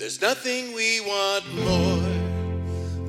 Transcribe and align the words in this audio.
There's 0.00 0.22
nothing 0.22 0.72
we 0.72 1.02
want 1.02 1.44
more 1.56 2.00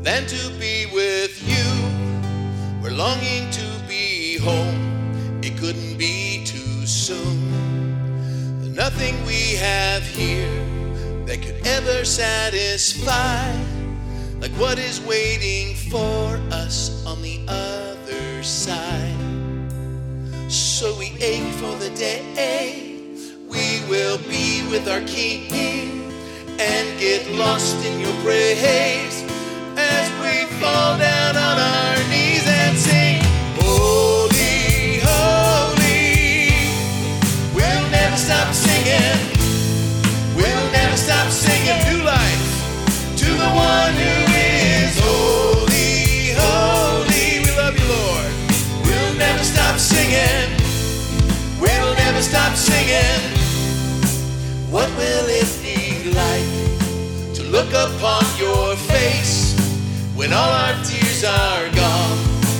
than 0.03 0.27
to 0.27 0.49
be 0.59 0.87
with 0.93 1.41
you. 1.47 2.83
We're 2.83 2.91
longing 2.91 3.49
to 3.49 3.65
be 3.87 4.37
home. 4.37 5.39
It 5.41 5.57
couldn't 5.57 5.97
be 5.97 6.43
too 6.43 6.85
soon. 6.85 8.75
Nothing 8.75 9.25
we 9.25 9.55
have 9.55 10.03
here 10.03 10.51
that 11.27 11.41
could 11.41 11.65
ever 11.65 12.03
satisfy 12.03 13.53
like 14.41 14.51
what 14.59 14.77
is 14.77 14.99
waiting 14.99 15.75
for 15.89 16.41
us 16.51 17.05
on 17.05 17.21
the 17.21 17.39
other 17.47 18.43
side. 18.43 19.15
So 20.51 20.93
we 20.99 21.15
ache 21.21 21.53
for 21.53 21.73
the 21.77 21.89
day 21.95 23.15
we 23.47 23.81
will 23.89 24.17
be 24.27 24.67
with 24.69 24.89
our 24.89 24.99
King 25.07 26.00
and 26.61 26.99
get 26.99 27.27
lost 27.31 27.83
in 27.83 27.99
your 27.99 28.13
praise 28.21 29.23
as 29.77 30.05
we 30.21 30.45
fall 30.61 30.95
down 30.97 31.35
on 31.35 31.57
our 31.57 31.97
knees 32.09 32.45
and 32.45 32.77
sing, 32.77 33.19
Holy, 33.57 35.01
Holy. 35.01 36.53
We'll 37.55 37.89
never 37.89 38.15
stop 38.15 38.53
singing. 38.53 39.17
We'll 40.35 40.71
never 40.71 40.97
stop 40.97 41.31
singing 41.31 41.81
new 41.89 42.03
life 42.05 42.43
to 43.17 43.25
the 43.25 43.51
one 43.73 43.93
who 44.03 44.15
is 44.37 44.93
holy, 45.01 46.37
holy. 46.37 47.41
We 47.41 47.51
love 47.57 47.75
you, 47.79 47.87
Lord. 47.89 48.31
We'll 48.85 49.15
never 49.17 49.43
stop 49.43 49.79
singing. 49.79 50.49
We'll 51.59 51.95
never 51.95 52.21
stop 52.21 52.55
singing. 52.55 53.40
When 60.21 60.33
all 60.33 60.53
our 60.53 60.75
tears 60.83 61.23
are 61.23 61.67
gone 61.73 62.19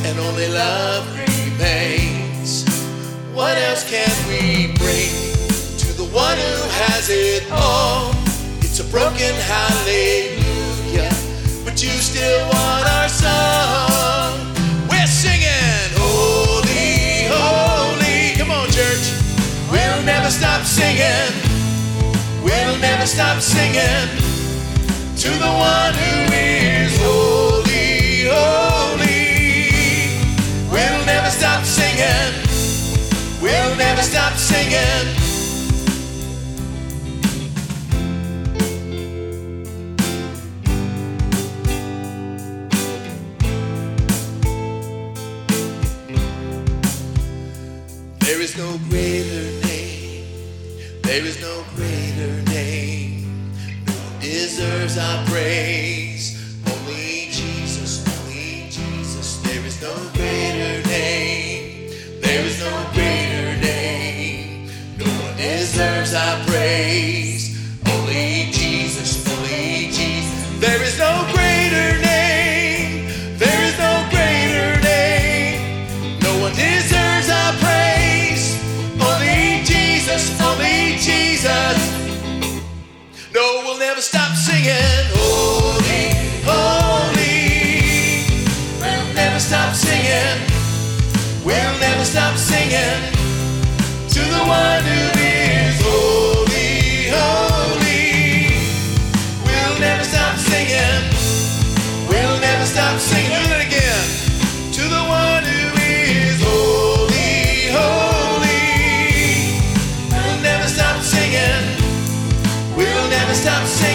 and 0.10 0.18
only 0.18 0.48
love 0.48 1.06
remains? 1.14 2.66
What 3.36 3.56
else 3.56 3.88
can 3.88 4.10
we 4.28 4.74
bring 4.82 5.14
to 5.78 5.94
the 5.94 6.10
one 6.12 6.38
who 6.38 6.58
has 6.82 7.10
it 7.12 7.46
all? 7.52 8.16
It's 8.66 8.80
a 8.80 8.84
broken 8.86 9.36
hallelujah, 9.46 11.14
but 11.64 11.78
you 11.84 11.94
still 12.02 12.42
want 12.50 12.88
our 12.98 13.08
song. 13.08 14.42
We're 14.90 15.06
singing, 15.06 15.86
Holy, 16.02 17.30
Holy. 17.30 18.38
Come 18.40 18.50
on, 18.50 18.72
church. 18.72 19.06
We'll 19.70 20.02
never 20.02 20.32
stop 20.32 20.64
singing. 20.66 21.30
We'll 22.44 22.78
never 22.80 23.06
stop 23.06 23.40
singing 23.40 24.10
to 25.22 25.30
the 25.30 25.54
one 25.54 25.94
who 25.94 26.21
Stop 34.02 34.34
singing. 34.34 35.08
There 48.20 48.42
is 48.42 48.58
no 48.58 48.78
greater 48.90 49.68
name. 49.68 50.26
There 51.04 51.24
is 51.24 51.40
no 51.42 51.64
greater 51.76 52.42
name. 52.50 53.54
No 53.86 53.94
deserves 54.20 54.98
our 54.98 55.26
praise. 55.28 56.60
Only 56.68 57.30
Jesus, 57.32 58.06
only 58.26 58.68
Jesus. 58.70 59.38
There 59.44 59.66
is 59.66 59.82
no 59.82 59.94
greater 60.14 60.51
never 84.02 84.18
stop 84.18 84.36
singing. 84.36 85.06
Holy, 85.14 86.10
holy. 86.44 87.44
We'll 88.82 89.14
never 89.14 89.40
stop 89.40 89.76
singing. 89.76 90.42
We'll 91.46 91.80
never 91.80 92.04
stop 92.04 92.36
singing 92.36 93.14
to 94.10 94.20
the 94.20 94.44
one 94.48 94.84
who 94.90 95.20
is 95.22 95.82
holy, 95.86 97.10
holy. 97.14 98.50
We'll 99.46 99.80
never 99.80 100.04
stop 100.04 100.36
singing. 100.38 101.04
We'll 102.10 102.40
never 102.40 102.66
stop 102.66 102.98
singing. 103.00 103.30
Do 103.30 103.50
that 103.50 103.62
again. 103.68 104.02
To 104.78 104.82
the 104.82 105.04
one 105.06 105.44
who 105.44 105.78
is 105.78 106.42
holy, 106.42 107.70
holy. 107.70 108.50
We'll 110.10 110.42
never 110.42 110.68
stop 110.68 111.02
singing. 111.04 111.78
We'll 112.76 113.10
never 113.10 113.36
stop 113.36 113.68
singing. 113.68 113.91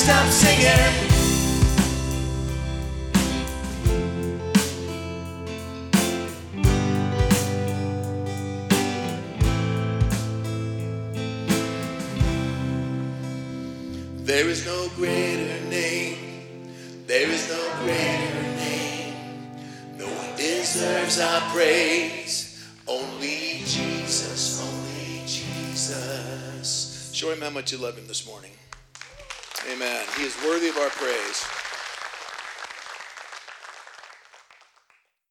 Stop 0.00 0.26
singing. 0.28 1.10
There 14.24 14.48
is 14.48 14.64
no 14.64 14.88
greater 14.96 15.60
name. 15.68 16.16
There 17.06 17.28
is 17.28 17.50
no 17.50 17.62
greater 17.82 18.42
name. 18.56 19.14
No 19.98 20.06
one 20.06 20.34
deserves 20.36 21.20
our 21.20 21.42
praise. 21.52 22.66
Only 22.88 23.60
Jesus, 23.66 24.62
only 24.62 25.20
Jesus. 25.26 27.10
Show 27.12 27.32
him 27.32 27.42
how 27.42 27.50
much 27.50 27.70
you 27.72 27.76
love 27.76 27.98
him 27.98 28.06
this 28.06 28.26
morning. 28.26 28.52
Amen. 29.68 30.06
He 30.16 30.24
is 30.24 30.36
worthy 30.42 30.68
of 30.68 30.78
our 30.78 30.88
praise. 30.90 31.59